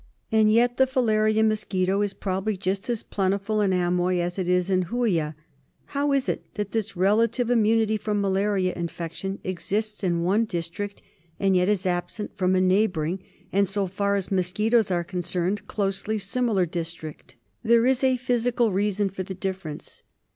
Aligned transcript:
And 0.31 0.51
yet 0.51 0.77
the 0.77 0.87
filaria 0.87 1.45
mosquito 1.45 2.01
is 2.01 2.15
probably 2.15 2.57
just 2.57 2.89
as 2.89 3.03
plentiful 3.03 3.61
in 3.61 3.71
Amoy 3.71 4.17
as 4.19 4.39
it. 4.39 4.49
is 4.49 4.67
in 4.67 4.85
Hooioah. 4.85 5.35
How 5.85 6.11
is 6.11 6.27
it 6.27 6.43
that 6.55 6.71
this 6.71 6.97
relative 6.97 7.51
immunity 7.51 7.97
from 7.97 8.19
filaria 8.23 8.73
in 8.73 8.87
fection 8.87 9.37
exists 9.43 10.03
in 10.03 10.23
one 10.23 10.45
district 10.45 11.03
and 11.39 11.55
yet 11.55 11.69
is 11.69 11.85
absent 11.85 12.35
from 12.35 12.55
a 12.55 12.61
neighbouring 12.61 13.19
and, 13.53 13.67
so 13.67 13.85
far 13.85 14.15
as 14.15 14.31
mosquitos 14.31 14.89
are 14.89 15.03
concerned, 15.03 15.67
closely 15.67 16.17
similar 16.17 16.65
district? 16.65 17.35
There 17.61 17.85
is 17.85 18.03
a 18.03 18.17
physical 18.17 18.71
reason 18.71 19.07
for 19.07 19.21
the 19.21 19.35
difference. 19.35 20.01